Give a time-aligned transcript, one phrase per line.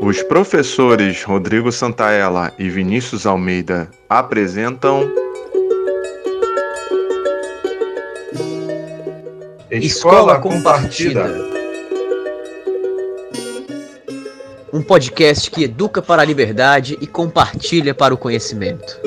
[0.00, 5.12] Os professores Rodrigo Santaella e Vinícius Almeida apresentam.
[9.70, 11.28] Escola Compartida.
[14.72, 18.98] Um podcast que educa para a liberdade e compartilha para o conhecimento.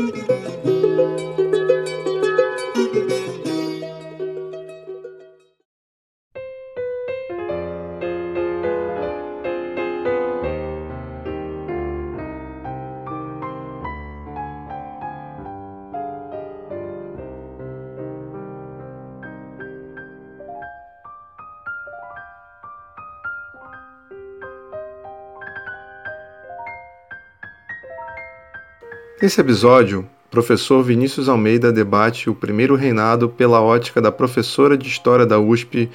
[29.24, 35.26] Nesse episódio, professor Vinícius Almeida debate o primeiro reinado pela ótica da professora de História
[35.26, 35.90] da USP,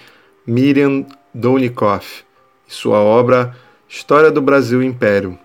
[0.47, 2.25] Miriam Downikoff,
[2.67, 3.55] e sua obra
[3.87, 5.39] História do Brasil Império.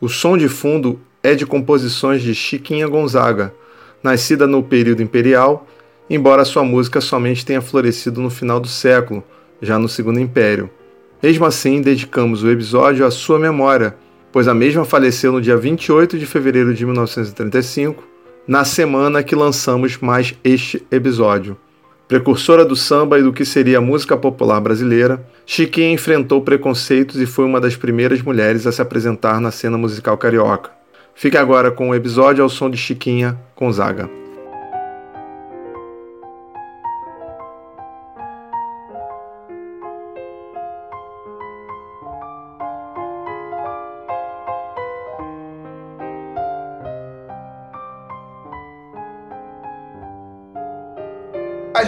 [0.00, 3.54] O som de fundo é de composições de Chiquinha Gonzaga,
[4.02, 5.64] nascida no período imperial,
[6.10, 9.22] embora sua música somente tenha florescido no final do século,
[9.62, 10.68] já no Segundo Império.
[11.22, 13.94] Mesmo assim, dedicamos o episódio à sua memória
[14.32, 18.02] pois a mesma faleceu no dia 28 de fevereiro de 1935,
[18.46, 21.56] na semana que lançamos mais este episódio.
[22.06, 27.26] Precursora do samba e do que seria a música popular brasileira, Chiquinha enfrentou preconceitos e
[27.26, 30.70] foi uma das primeiras mulheres a se apresentar na cena musical carioca.
[31.14, 34.27] Fique agora com o episódio ao som de Chiquinha Gonzaga.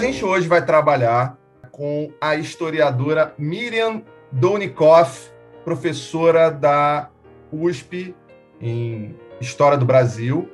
[0.00, 1.38] Gente hoje vai trabalhar
[1.70, 5.30] com a historiadora Miriam Donikoff,
[5.62, 7.10] professora da
[7.52, 8.14] USP
[8.60, 10.48] em História do Brasil,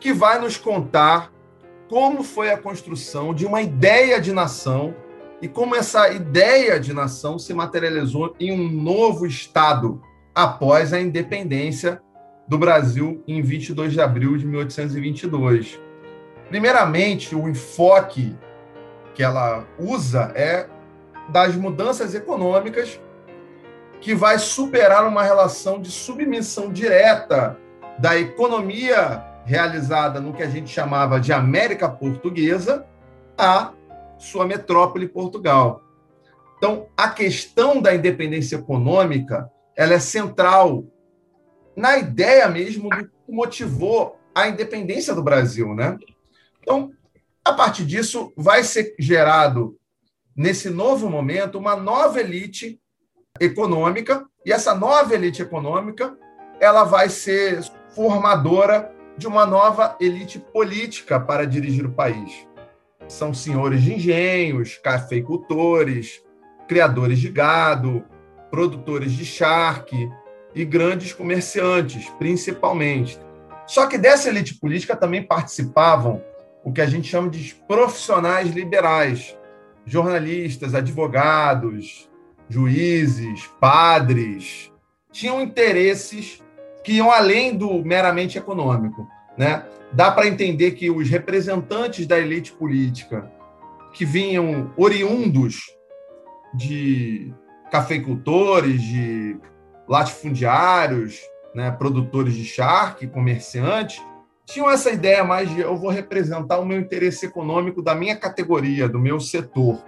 [0.00, 1.32] que vai nos contar
[1.88, 4.94] como foi a construção de uma ideia de nação
[5.40, 10.02] e como essa ideia de nação se materializou em um novo Estado
[10.34, 12.02] após a independência
[12.48, 15.78] do Brasil em 22 de abril de 1822.
[16.48, 18.36] Primeiramente, o enfoque
[19.16, 20.68] que ela usa é
[21.30, 23.00] das mudanças econômicas
[23.98, 27.58] que vai superar uma relação de submissão direta
[27.98, 32.86] da economia realizada no que a gente chamava de América Portuguesa
[33.38, 33.72] à
[34.18, 35.82] sua metrópole Portugal.
[36.58, 40.84] Então, a questão da independência econômica, ela é central
[41.74, 45.96] na ideia mesmo do que motivou a independência do Brasil, né?
[46.60, 46.92] Então,
[47.46, 49.76] a partir disso, vai ser gerado,
[50.34, 52.80] nesse novo momento, uma nova elite
[53.38, 56.18] econômica, e essa nova elite econômica
[56.58, 57.62] ela vai ser
[57.94, 62.48] formadora de uma nova elite política para dirigir o país.
[63.06, 66.20] São senhores de engenhos, cafeicultores,
[66.66, 68.04] criadores de gado,
[68.50, 70.10] produtores de charque
[70.52, 73.20] e grandes comerciantes, principalmente.
[73.68, 76.20] Só que dessa elite política também participavam
[76.66, 79.38] o que a gente chama de profissionais liberais,
[79.84, 82.10] jornalistas, advogados,
[82.48, 84.72] juízes, padres,
[85.12, 86.42] tinham interesses
[86.82, 89.06] que iam além do meramente econômico,
[89.38, 89.64] né?
[89.92, 93.30] Dá para entender que os representantes da elite política
[93.92, 95.60] que vinham oriundos
[96.52, 97.32] de
[97.70, 99.36] cafeicultores, de
[99.88, 101.20] latifundiários,
[101.54, 104.02] né, produtores de charque, comerciantes,
[104.46, 108.88] tinham essa ideia mais de eu vou representar o meu interesse econômico da minha categoria,
[108.88, 109.82] do meu setor.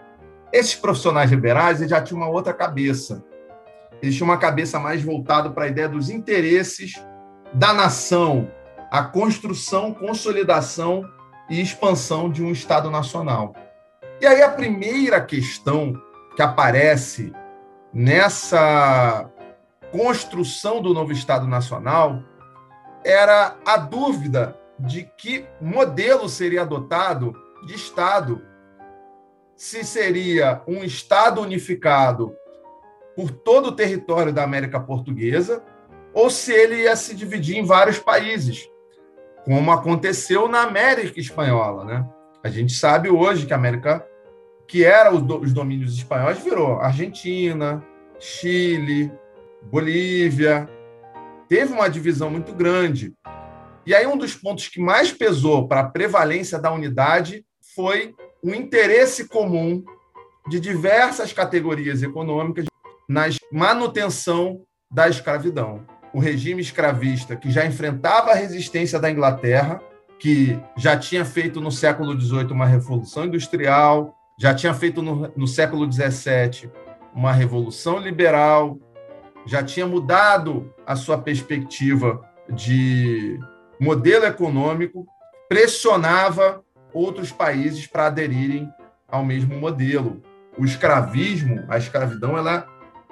[0.52, 3.24] Esses profissionais liberais já tinham uma outra cabeça.
[4.02, 6.94] Eles tinham uma cabeça mais voltada para a ideia dos interesses
[7.54, 8.50] da nação,
[8.90, 11.08] a construção, consolidação
[11.48, 13.54] e expansão de um Estado nacional.
[14.20, 15.94] E aí a primeira questão
[16.34, 17.32] que aparece
[17.94, 19.30] nessa
[19.92, 22.22] construção do novo Estado Nacional
[23.04, 27.34] era a dúvida de que modelo seria adotado
[27.66, 28.42] de Estado.
[29.56, 32.34] Se seria um Estado unificado
[33.16, 35.64] por todo o território da América Portuguesa,
[36.14, 38.70] ou se ele ia se dividir em vários países,
[39.44, 41.84] como aconteceu na América Espanhola.
[41.84, 42.08] Né?
[42.42, 44.06] A gente sabe hoje que a América,
[44.66, 47.84] que era os domínios espanhóis, virou Argentina,
[48.20, 49.10] Chile,
[49.62, 50.68] Bolívia,
[51.48, 53.12] teve uma divisão muito grande.
[53.86, 58.50] E aí, um dos pontos que mais pesou para a prevalência da unidade foi o
[58.54, 59.82] interesse comum
[60.48, 62.66] de diversas categorias econômicas
[63.08, 65.86] na manutenção da escravidão.
[66.12, 69.80] O regime escravista, que já enfrentava a resistência da Inglaterra,
[70.18, 75.46] que já tinha feito no século XVIII uma revolução industrial, já tinha feito no, no
[75.46, 76.70] século XVII
[77.14, 78.78] uma revolução liberal,
[79.46, 83.38] já tinha mudado a sua perspectiva de
[83.80, 85.06] modelo econômico,
[85.48, 86.62] pressionava
[86.92, 88.68] outros países para aderirem
[89.06, 90.22] ao mesmo modelo.
[90.56, 92.66] O escravismo, a escravidão, ela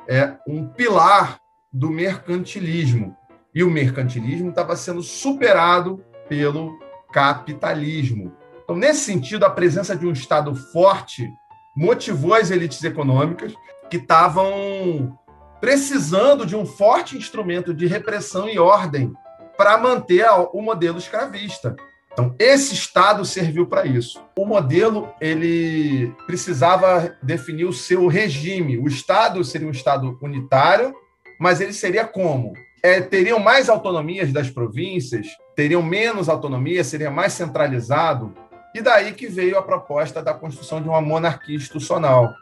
[0.09, 1.39] é um pilar
[1.73, 3.17] do mercantilismo.
[3.55, 6.79] E o mercantilismo estava sendo superado pelo
[7.13, 8.33] capitalismo.
[8.65, 11.31] Então, nesse sentido, a presença de um Estado forte
[11.75, 13.55] motivou as elites econômicas
[13.89, 15.17] que estavam
[15.61, 19.13] precisando de um forte instrumento de repressão e ordem
[19.57, 21.75] para manter o modelo escravista.
[22.13, 24.23] Então, esse Estado serviu para isso.
[24.39, 28.79] O modelo ele precisava definir o seu regime.
[28.79, 30.95] O Estado seria um Estado unitário,
[31.39, 32.55] mas ele seria como?
[32.83, 38.33] É, teriam mais autonomias das províncias, teriam menos autonomia, seria mais centralizado.
[38.75, 42.33] E daí que veio a proposta da construção de uma monarquia institucional,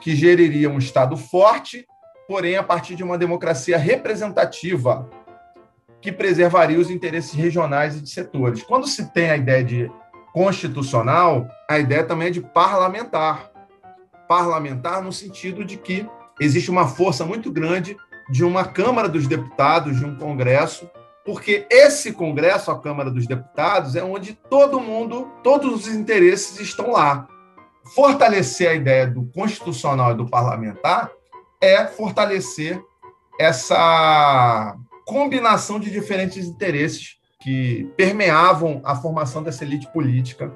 [0.00, 1.86] que geriria um Estado forte,
[2.28, 5.08] porém a partir de uma democracia representativa,
[6.00, 8.62] que preservaria os interesses regionais e de setores.
[8.62, 9.90] Quando se tem a ideia de
[10.34, 13.50] constitucional, a ideia também é de parlamentar.
[14.28, 16.06] Parlamentar no sentido de que
[16.40, 17.96] existe uma força muito grande
[18.28, 20.90] de uma Câmara dos Deputados, de um Congresso,
[21.24, 26.90] porque esse Congresso, a Câmara dos Deputados, é onde todo mundo, todos os interesses estão
[26.90, 27.26] lá.
[27.94, 31.10] Fortalecer a ideia do constitucional e do parlamentar
[31.64, 32.80] é fortalecer
[33.38, 34.76] essa
[35.06, 40.52] combinação de diferentes interesses que permeavam a formação dessa elite política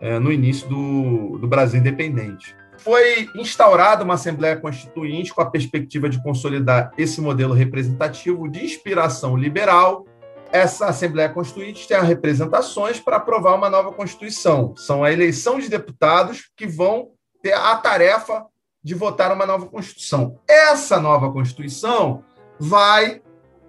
[0.00, 2.56] é, no início do, do Brasil independente.
[2.78, 9.36] Foi instaurada uma Assembleia Constituinte com a perspectiva de consolidar esse modelo representativo de inspiração
[9.36, 10.06] liberal.
[10.50, 14.74] Essa Assembleia Constituinte tem representações para aprovar uma nova Constituição.
[14.76, 17.10] São a eleição de deputados que vão
[17.42, 18.46] ter a tarefa
[18.82, 20.38] de votar uma nova Constituição.
[20.48, 22.24] Essa nova Constituição
[22.58, 23.22] vai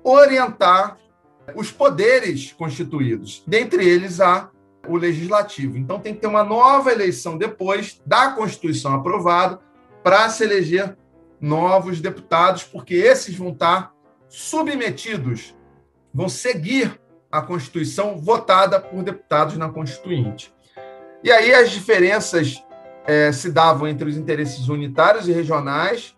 [0.04, 0.98] orientar
[1.56, 4.50] os poderes constituídos, dentre eles a
[4.88, 5.78] o legislativo.
[5.78, 9.60] Então tem que ter uma nova eleição depois da Constituição aprovada
[10.04, 10.98] para se eleger
[11.40, 13.94] novos deputados, porque esses vão estar
[14.28, 15.56] submetidos,
[16.14, 17.00] vão seguir
[17.32, 20.54] a Constituição votada por deputados na Constituinte.
[21.24, 22.64] E aí as diferenças
[23.06, 26.16] é, se davam entre os interesses unitários e regionais,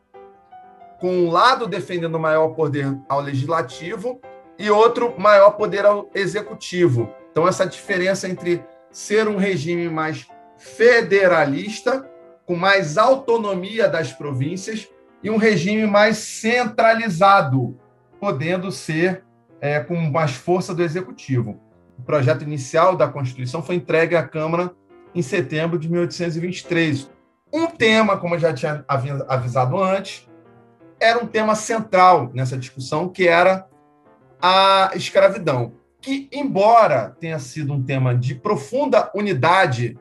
[0.99, 4.21] com um lado defendendo maior poder ao legislativo
[4.57, 7.09] e outro maior poder ao executivo.
[7.31, 10.27] Então, essa diferença entre ser um regime mais
[10.57, 12.09] federalista,
[12.45, 14.87] com mais autonomia das províncias,
[15.23, 17.77] e um regime mais centralizado,
[18.19, 19.23] podendo ser
[19.59, 21.59] é, com mais força do executivo.
[21.97, 24.73] O projeto inicial da Constituição foi entregue à Câmara
[25.13, 27.09] em setembro de 1823.
[27.51, 28.83] Um tema, como eu já tinha
[29.27, 30.27] avisado antes,
[30.99, 33.67] era um tema central nessa discussão, que era
[34.41, 39.97] a escravidão, que, embora tenha sido um tema de profunda unidade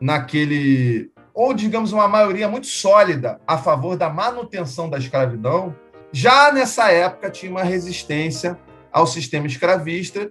[0.00, 5.74] naquele, ou digamos, uma maioria muito sólida a favor da manutenção da escravidão,
[6.12, 8.58] já nessa época tinha uma resistência
[8.92, 10.30] ao sistema escravista,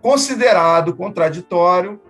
[0.00, 2.00] considerado contraditório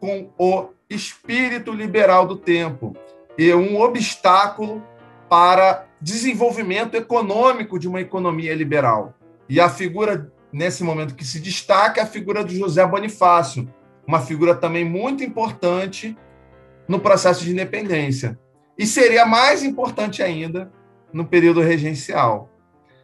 [0.00, 2.96] com o espírito liberal do tempo
[3.38, 4.82] e um obstáculo
[5.28, 9.14] para desenvolvimento econômico de uma economia liberal.
[9.48, 13.72] E a figura, nesse momento, que se destaca é a figura de José Bonifácio,
[14.06, 16.16] uma figura também muito importante
[16.88, 18.38] no processo de independência.
[18.76, 20.72] E seria mais importante ainda
[21.12, 22.48] no período regencial.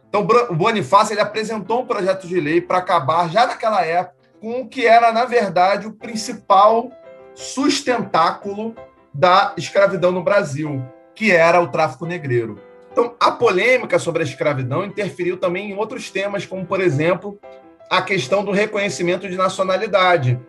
[0.09, 4.61] Então, o Bonifácio ele apresentou um projeto de lei para acabar, já naquela época, com
[4.61, 6.91] o que era, na verdade, o principal
[7.33, 8.75] sustentáculo
[9.13, 10.83] da escravidão no Brasil,
[11.15, 12.59] que era o tráfico negreiro.
[12.91, 17.39] Então, a polêmica sobre a escravidão interferiu também em outros temas, como, por exemplo,
[17.89, 20.39] a questão do reconhecimento de nacionalidade,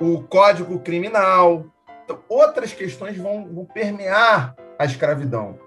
[0.00, 1.66] o Código Criminal.
[2.04, 5.58] Então, outras questões vão, vão permear a escravidão.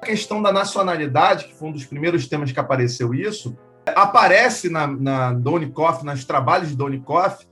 [0.00, 3.56] A questão da nacionalidade, que foi um dos primeiros temas que apareceu isso,
[3.94, 7.46] aparece na, na Donikoff, nos trabalhos de Donikoff,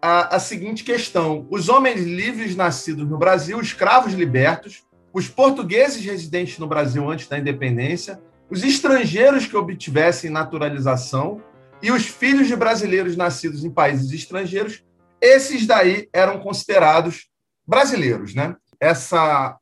[0.00, 6.58] a, a seguinte questão: os homens livres nascidos no Brasil, escravos libertos, os portugueses residentes
[6.58, 11.42] no Brasil antes da independência, os estrangeiros que obtivessem naturalização
[11.80, 14.84] e os filhos de brasileiros nascidos em países estrangeiros,
[15.20, 17.28] esses daí eram considerados
[17.66, 18.56] brasileiros, né?
[18.80, 19.56] Essa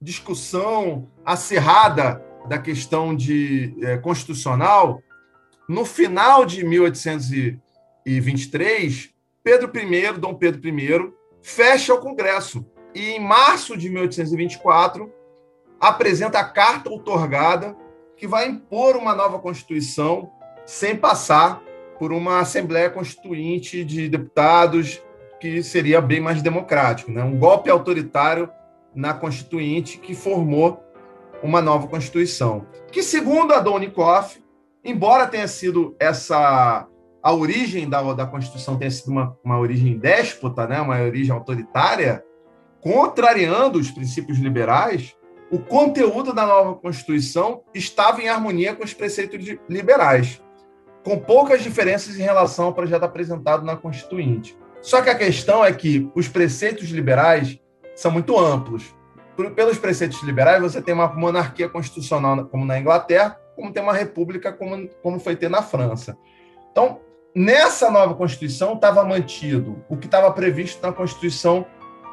[0.00, 5.00] discussão acirrada da questão de é, constitucional,
[5.68, 9.10] no final de 1823,
[9.42, 12.64] Pedro I, Dom Pedro I, fecha o Congresso.
[12.94, 15.12] E em março de 1824,
[15.80, 17.76] apresenta a carta outorgada
[18.16, 20.30] que vai impor uma nova Constituição
[20.64, 21.62] sem passar
[21.98, 25.02] por uma Assembleia Constituinte de deputados
[25.38, 27.22] que seria bem mais democrático, né?
[27.22, 28.50] um golpe autoritário
[28.94, 30.82] na Constituinte que formou
[31.42, 32.66] uma nova Constituição.
[32.90, 34.42] Que, segundo a Donikoff,
[34.86, 36.86] embora tenha sido essa
[37.22, 42.24] a origem da, da Constituição tenha sido uma, uma origem déspota, né, uma origem autoritária,
[42.80, 45.16] contrariando os princípios liberais,
[45.50, 50.40] o conteúdo da nova Constituição estava em harmonia com os preceitos liberais,
[51.04, 54.56] com poucas diferenças em relação ao projeto apresentado na Constituinte.
[54.80, 57.58] Só que a questão é que os preceitos liberais
[57.96, 58.94] são muito amplos.
[59.56, 64.52] Pelos preceitos liberais, você tem uma monarquia constitucional, como na Inglaterra, como tem uma república,
[64.52, 66.16] como, como foi ter na França.
[66.70, 67.00] Então,
[67.34, 71.66] nessa nova Constituição, estava mantido o que estava previsto na Constituição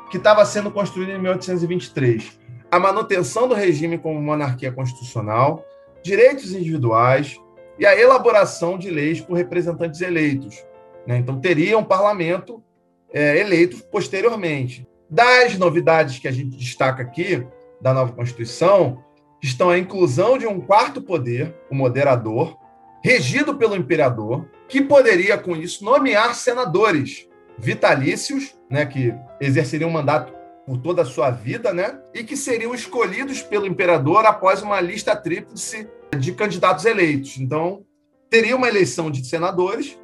[0.10, 2.40] que estava sendo construída em 1823.
[2.72, 5.66] A manutenção do regime como monarquia constitucional,
[6.02, 7.40] direitos individuais
[7.78, 10.64] e a elaboração de leis por representantes eleitos.
[11.06, 11.18] Né?
[11.18, 12.64] Então, teria um parlamento
[13.12, 14.88] é, eleito posteriormente.
[15.10, 17.46] Das novidades que a gente destaca aqui,
[17.82, 19.04] da nova Constituição,
[19.44, 22.58] estão a inclusão de um quarto poder, o moderador,
[23.04, 30.34] regido pelo imperador, que poderia, com isso, nomear senadores vitalícios, né, que exerceriam um mandato
[30.66, 35.14] por toda a sua vida, né, e que seriam escolhidos pelo imperador após uma lista
[35.14, 37.38] tríplice de candidatos eleitos.
[37.38, 37.86] Então,
[38.30, 40.00] teria uma eleição de senadores.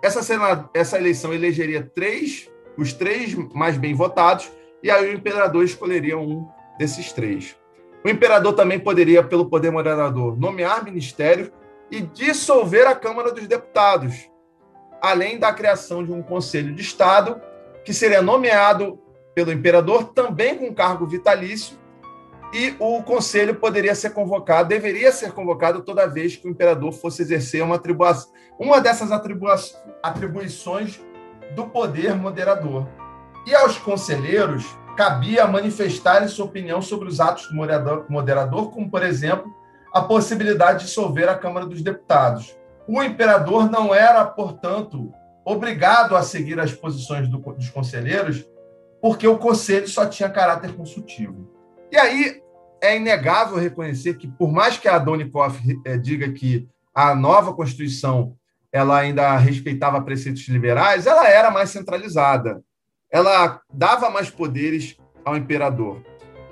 [0.00, 4.48] Essa, sena, essa eleição elegeria três, os três mais bem votados,
[4.80, 6.46] e aí o imperador escolheria um
[6.78, 7.56] desses três.
[8.06, 11.50] O imperador também poderia, pelo poder moderador, nomear ministérios
[11.90, 14.30] e dissolver a Câmara dos Deputados,
[15.02, 17.42] além da criação de um Conselho de Estado,
[17.84, 18.96] que seria nomeado
[19.34, 21.76] pelo imperador também com cargo vitalício,
[22.54, 27.22] e o conselho poderia ser convocado, deveria ser convocado toda vez que o imperador fosse
[27.22, 27.82] exercer uma,
[28.56, 29.10] uma dessas
[30.00, 31.00] atribuições
[31.56, 32.86] do poder moderador.
[33.44, 34.64] E aos conselheiros
[34.96, 37.54] cabia manifestarem sua opinião sobre os atos do
[38.08, 39.54] moderador, como, por exemplo,
[39.92, 42.56] a possibilidade de dissolver a Câmara dos Deputados.
[42.88, 45.12] O imperador não era, portanto,
[45.44, 48.44] obrigado a seguir as posições do, dos conselheiros,
[49.00, 51.48] porque o conselho só tinha caráter consultivo.
[51.92, 52.42] E aí
[52.80, 58.36] é inegável reconhecer que, por mais que a Donikoff eh, diga que a nova Constituição
[58.72, 62.62] ela ainda respeitava preceitos liberais, ela era mais centralizada
[63.10, 66.02] ela dava mais poderes ao imperador.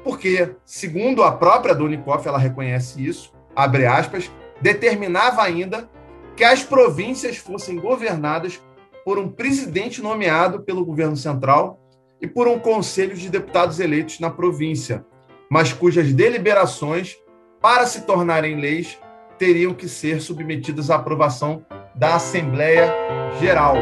[0.02, 4.30] Porque, segundo a própria Donikoff, ela reconhece isso, abre aspas,
[4.60, 5.88] determinava ainda
[6.36, 8.60] que as províncias fossem governadas
[9.04, 11.80] por um presidente nomeado pelo governo central
[12.20, 15.04] e por um conselho de deputados eleitos na província,
[15.50, 17.16] mas cujas deliberações,
[17.60, 18.98] para se tornarem leis,
[19.38, 22.92] teriam que ser submetidas à aprovação da Assembleia
[23.40, 23.76] Geral.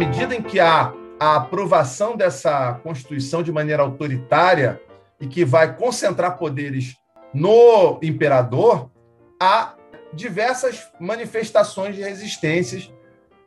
[0.00, 4.80] Medida em que há a aprovação dessa Constituição de maneira autoritária
[5.20, 6.96] e que vai concentrar poderes
[7.34, 8.90] no imperador,
[9.38, 9.74] há
[10.14, 12.90] diversas manifestações de resistências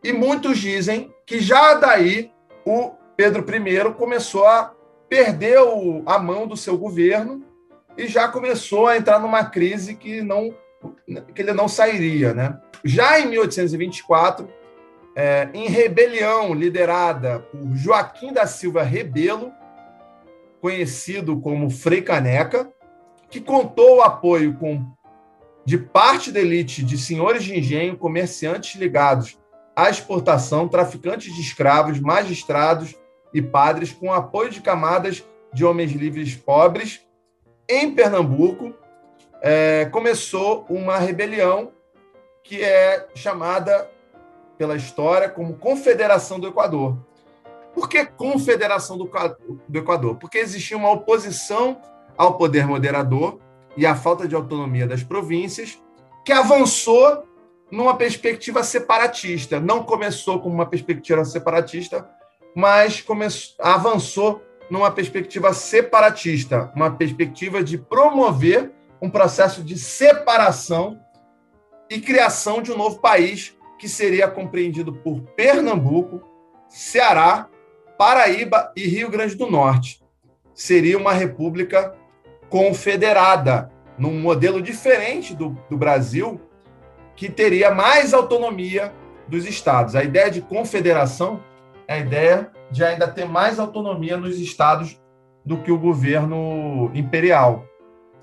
[0.04, 2.32] e muitos dizem que já daí
[2.64, 4.76] o Pedro I começou a
[5.10, 5.58] perder
[6.06, 7.44] a mão do seu governo
[7.98, 10.54] e já começou a entrar numa crise que não
[11.34, 12.60] que ele não sairia, né?
[12.84, 14.48] Já em 1824
[15.16, 19.52] é, em rebelião liderada por Joaquim da Silva Rebelo,
[20.60, 22.72] conhecido como Frei Caneca,
[23.30, 24.86] que contou o apoio com,
[25.66, 29.38] de parte da elite de senhores de engenho, comerciantes ligados
[29.76, 32.96] à exportação, traficantes de escravos, magistrados
[33.34, 37.02] e padres, com apoio de camadas de homens livres pobres.
[37.68, 38.74] Em Pernambuco,
[39.42, 41.72] é, começou uma rebelião
[42.44, 43.90] que é chamada
[44.64, 46.98] pela história como Confederação do Equador.
[47.74, 50.16] Por que Confederação do Equador?
[50.16, 51.82] Porque existia uma oposição
[52.18, 53.40] ao poder moderador
[53.76, 55.78] e à falta de autonomia das províncias,
[56.24, 57.26] que avançou
[57.70, 59.60] numa perspectiva separatista.
[59.60, 62.10] Não começou como uma perspectiva separatista,
[62.56, 70.98] mas começou, avançou numa perspectiva separatista, uma perspectiva de promover um processo de separação
[71.90, 76.22] e criação de um novo país que seria compreendido por Pernambuco,
[76.70, 77.50] Ceará,
[77.98, 80.02] Paraíba e Rio Grande do Norte.
[80.54, 81.94] Seria uma república
[82.48, 86.40] confederada, num modelo diferente do, do Brasil,
[87.14, 88.94] que teria mais autonomia
[89.28, 89.98] dos estados.
[89.98, 91.44] A ideia de confederação
[91.86, 94.98] é a ideia de ainda ter mais autonomia nos estados
[95.46, 97.66] do que o governo imperial.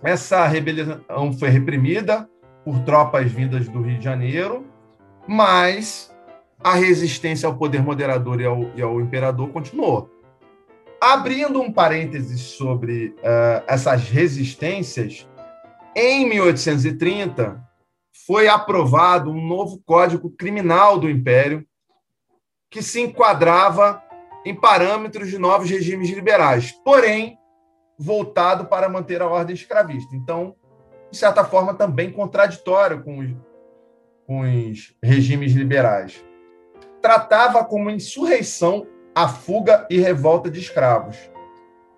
[0.03, 2.27] Essa rebelião foi reprimida
[2.65, 4.70] por tropas vindas do Rio de Janeiro,
[5.31, 6.13] mas
[6.59, 10.11] a resistência ao poder moderador e ao, e ao imperador continuou.
[11.01, 15.29] Abrindo um parênteses sobre uh, essas resistências,
[15.95, 17.63] em 1830
[18.27, 21.65] foi aprovado um novo código criminal do Império
[22.69, 24.03] que se enquadrava
[24.45, 27.39] em parâmetros de novos regimes liberais, porém
[27.97, 30.17] voltado para manter a ordem escravista.
[30.17, 30.57] Então,
[31.09, 33.23] de certa forma, também contraditório com
[34.31, 36.25] com os regimes liberais.
[37.03, 41.17] Tratava como insurreição a fuga e revolta de escravos,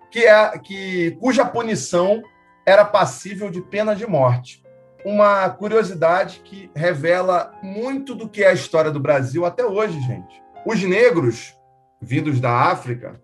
[0.09, 2.23] que é que cuja punição
[2.65, 4.63] era passível de pena de morte.
[5.05, 10.41] Uma curiosidade que revela muito do que é a história do Brasil até hoje, gente.
[10.65, 11.55] Os negros
[12.01, 13.21] vindos da África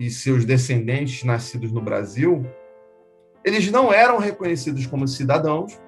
[0.00, 2.44] e seus descendentes nascidos no Brasil,
[3.44, 5.80] eles não eram reconhecidos como cidadãos,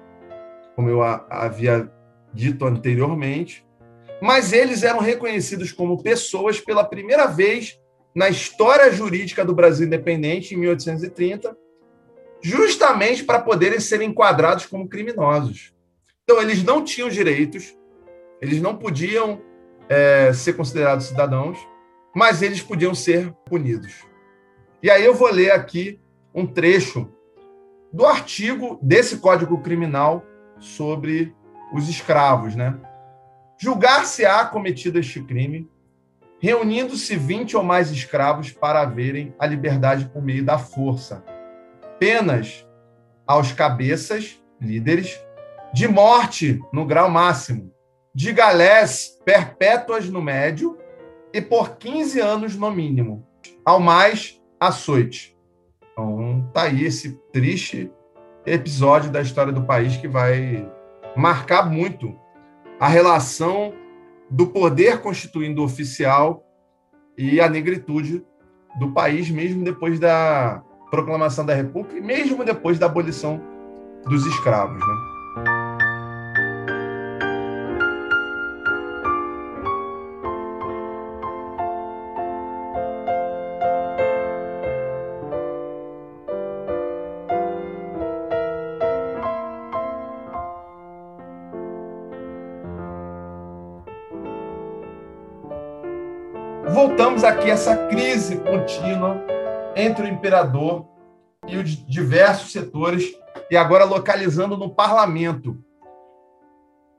[0.73, 1.91] como eu havia
[2.35, 3.65] dito anteriormente,
[4.21, 7.79] mas eles eram reconhecidos como pessoas pela primeira vez
[8.13, 11.57] na história jurídica do Brasil independente, em 1830,
[12.41, 15.73] justamente para poderem ser enquadrados como criminosos.
[16.23, 17.75] Então, eles não tinham direitos,
[18.41, 19.41] eles não podiam
[19.89, 21.57] é, ser considerados cidadãos,
[22.15, 23.93] mas eles podiam ser punidos.
[24.81, 25.99] E aí eu vou ler aqui
[26.33, 27.09] um trecho
[27.91, 30.23] do artigo desse Código Criminal
[30.59, 31.33] sobre
[31.75, 32.77] os escravos, né?
[33.57, 35.69] Julgar-se-á cometido este crime,
[36.39, 41.23] reunindo-se 20 ou mais escravos para haverem a liberdade por meio da força.
[41.99, 42.65] Penas
[43.25, 45.19] aos cabeças, líderes,
[45.73, 47.73] de morte no grau máximo,
[48.13, 50.77] de galés perpétuas no médio
[51.33, 53.27] e por 15 anos no mínimo.
[53.65, 55.35] Ao mais, açoite.
[55.91, 57.91] Então, tá aí esse triste
[58.45, 60.69] episódio da história do país que vai
[61.15, 62.15] marcar muito
[62.79, 63.73] a relação
[64.29, 66.43] do poder constituindo oficial
[67.17, 68.25] e a negritude
[68.79, 73.41] do país, mesmo depois da proclamação da República e mesmo depois da abolição
[74.05, 74.79] dos escravos.
[74.79, 75.14] Né?
[96.73, 99.23] Voltamos aqui a essa crise contínua
[99.75, 100.87] entre o imperador
[101.47, 103.13] e os diversos setores,
[103.51, 105.57] e agora localizando no parlamento.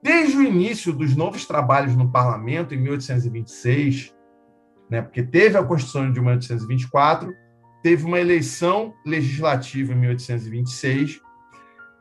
[0.03, 4.15] Desde o início dos novos trabalhos no parlamento, em 1826,
[4.89, 7.35] né, porque teve a Constituição de 1824,
[7.83, 11.21] teve uma eleição legislativa em 1826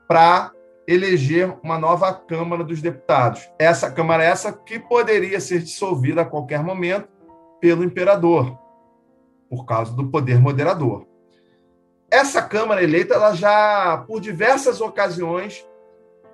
[0.07, 0.51] para
[0.87, 3.49] eleger uma nova Câmara dos Deputados.
[3.57, 7.14] Essa Câmara é essa que poderia ser dissolvida a qualquer momento
[7.59, 8.57] pelo imperador,
[9.49, 11.05] por causa do poder moderador.
[12.09, 15.65] Essa Câmara eleita, ela já, por diversas ocasiões,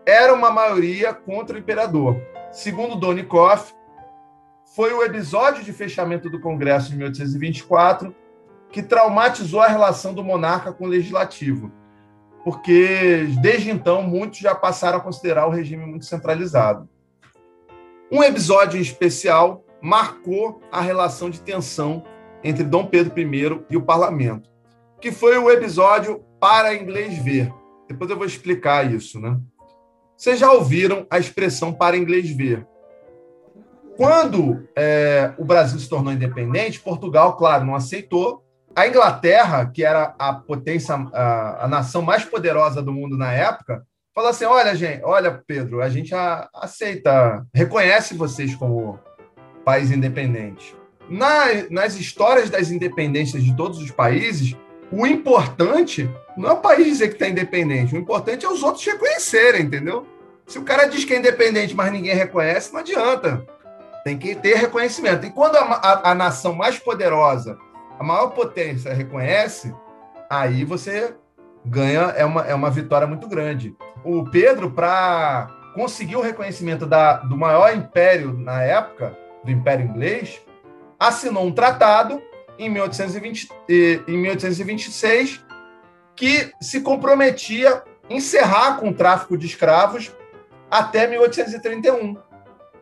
[0.06, 2.22] era uma maioria contra o imperador.
[2.52, 3.74] Segundo Donikoff,
[4.76, 8.16] foi o episódio de fechamento do Congresso em 1824
[8.72, 11.72] que traumatizou a relação do monarca com o legislativo,
[12.44, 16.88] porque desde então muitos já passaram a considerar o regime muito centralizado.
[18.10, 22.04] Um episódio em especial marcou a relação de tensão
[22.44, 24.50] entre Dom Pedro I e o parlamento,
[25.00, 27.54] que foi o episódio para inglês ver.
[27.88, 29.38] Depois eu vou explicar isso, né?
[30.16, 32.66] Vocês já ouviram a expressão para inglês ver?
[33.98, 38.44] Quando é, o Brasil se tornou independente, Portugal, claro, não aceitou.
[38.76, 43.84] A Inglaterra, que era a potência, a, a nação mais poderosa do mundo na época,
[44.14, 49.00] falou assim: olha, gente, olha, Pedro, a gente a, aceita, reconhece vocês como
[49.64, 50.76] país independente.
[51.10, 54.56] Na, nas histórias das independências de todos os países,
[54.92, 58.86] o importante não é o país dizer que está independente, o importante é os outros
[58.86, 60.06] reconhecerem, entendeu?
[60.46, 63.46] Se o cara diz que é independente, mas ninguém reconhece, não adianta.
[64.04, 65.26] Tem que ter reconhecimento.
[65.26, 67.58] E quando a, a, a nação mais poderosa,
[68.00, 69.74] a maior potência reconhece,
[70.30, 71.14] aí você
[71.66, 73.76] ganha, é uma, é uma vitória muito grande.
[74.04, 80.42] O Pedro, para conseguir o reconhecimento da, do maior império na época, do Império Inglês,
[81.00, 82.22] assinou um tratado
[82.58, 83.50] em, 1820,
[84.08, 85.44] em 1826
[86.16, 90.12] que se comprometia a encerrar com o tráfico de escravos
[90.70, 92.18] até 1831.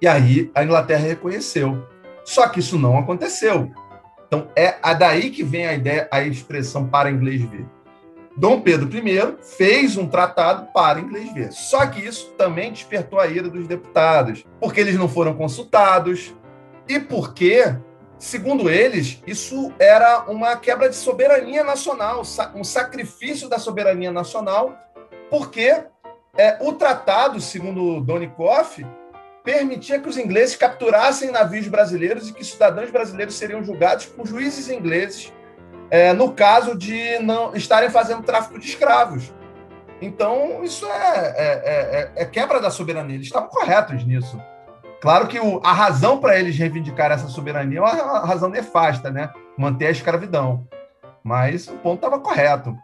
[0.01, 1.87] E aí a Inglaterra reconheceu.
[2.23, 3.71] Só que isso não aconteceu.
[4.27, 7.65] Então é daí que vem a ideia, a expressão para inglês ver.
[8.37, 11.51] Dom Pedro I fez um tratado para inglês ver.
[11.51, 16.33] Só que isso também despertou a ira dos deputados, porque eles não foram consultados
[16.89, 17.75] e porque,
[18.17, 22.23] segundo eles, isso era uma quebra de soberania nacional,
[22.55, 24.75] um sacrifício da soberania nacional,
[25.29, 25.83] porque
[26.35, 28.83] é, o tratado, segundo Donikoff,
[29.43, 34.67] permitia que os ingleses capturassem navios brasileiros e que cidadãos brasileiros seriam julgados por juízes
[34.67, 35.31] ingleses
[35.91, 39.31] é, no caso de não estarem fazendo tráfico de escravos.
[40.01, 43.15] Então, isso é, é, é, é quebra da soberania.
[43.15, 44.41] Eles estavam corretos nisso.
[45.01, 49.31] Claro que o, a razão para eles reivindicar essa soberania é uma razão nefasta, né?
[49.57, 50.67] Manter a escravidão.
[51.23, 52.77] Mas o ponto estava correto.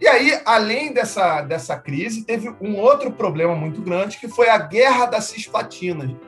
[0.00, 4.58] E aí, além dessa, dessa crise, teve um outro problema muito grande, que foi a
[4.58, 6.18] Guerra da Cisplatina,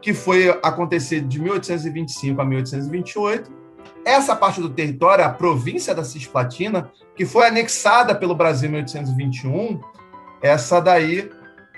[0.00, 3.52] que foi acontecer de 1825 a 1828.
[4.04, 9.80] Essa parte do território, a província da Cisplatina, que foi anexada pelo Brasil em 1821,
[10.42, 11.30] essa daí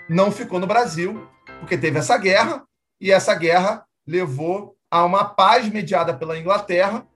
[0.08, 1.28] não ficou no Brasil,
[1.60, 2.64] porque teve essa guerra,
[3.00, 7.06] e essa guerra levou a uma paz mediada pela Inglaterra,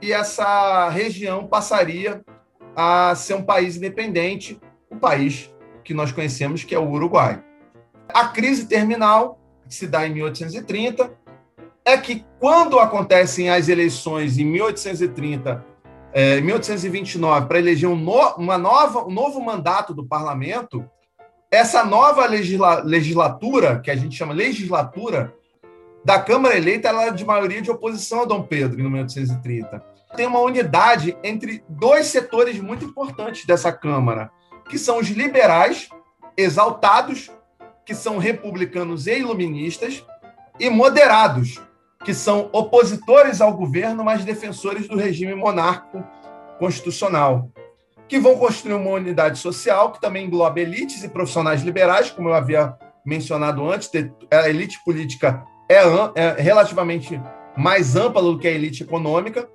[0.00, 2.22] e essa região passaria
[2.74, 7.42] a ser um país independente, o país que nós conhecemos, que é o Uruguai.
[8.08, 11.12] A crise terminal, que se dá em 1830,
[11.84, 15.64] é que quando acontecem as eleições em 1830,
[16.12, 20.84] é, 1829, para eleger um, no, uma nova, um novo mandato do parlamento,
[21.52, 25.32] essa nova legisla, legislatura, que a gente chama legislatura,
[26.04, 30.26] da Câmara eleita, ela é de maioria de oposição a Dom Pedro, em 1830 tem
[30.26, 34.30] uma unidade entre dois setores muito importantes dessa Câmara,
[34.68, 35.88] que são os liberais,
[36.36, 37.30] exaltados,
[37.84, 40.04] que são republicanos e iluministas,
[40.60, 41.60] e moderados,
[42.04, 46.04] que são opositores ao governo, mas defensores do regime monárquico
[46.58, 47.50] constitucional,
[48.12, 52.34] que vão construir uma unidade social que também engloba elites e profissionais liberais, como eu
[52.34, 53.90] havia mencionado antes,
[54.30, 55.80] a elite política é,
[56.14, 57.18] é relativamente
[57.56, 59.48] mais ampla do que a elite econômica,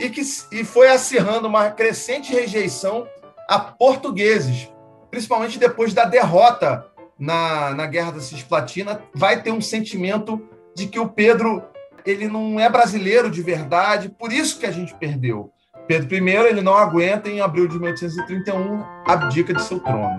[0.00, 3.06] e que e foi acirrando uma crescente rejeição
[3.46, 4.72] a portugueses,
[5.10, 6.86] principalmente depois da derrota
[7.18, 10.40] na, na Guerra da Cisplatina, vai ter um sentimento
[10.74, 11.62] de que o Pedro
[12.06, 15.52] ele não é brasileiro de verdade, por isso que a gente perdeu.
[15.88, 20.18] Pedro I ele não aguenta em abril de 1831 abdica de seu trono.